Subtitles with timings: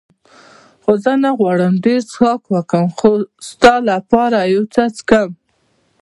[0.83, 2.87] خو زه نه غواړم ډېر څښاک وکړم،
[3.47, 5.29] ستا لپاره یو څه څښم.